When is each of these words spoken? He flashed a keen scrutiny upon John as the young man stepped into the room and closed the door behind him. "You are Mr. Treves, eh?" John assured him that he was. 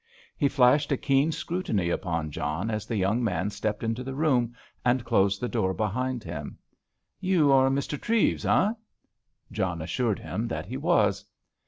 He 0.35 0.49
flashed 0.49 0.91
a 0.91 0.97
keen 0.97 1.31
scrutiny 1.31 1.91
upon 1.91 2.31
John 2.31 2.71
as 2.71 2.87
the 2.87 2.95
young 2.95 3.23
man 3.23 3.51
stepped 3.51 3.83
into 3.83 4.03
the 4.03 4.15
room 4.15 4.55
and 4.83 5.05
closed 5.05 5.39
the 5.39 5.47
door 5.47 5.75
behind 5.75 6.23
him. 6.23 6.57
"You 7.19 7.51
are 7.51 7.69
Mr. 7.69 8.01
Treves, 8.01 8.43
eh?" 8.43 8.71
John 9.51 9.79
assured 9.79 10.17
him 10.17 10.47
that 10.47 10.65
he 10.65 10.75
was. 10.77 11.23